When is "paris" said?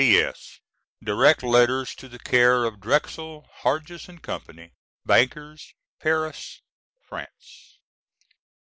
5.99-6.61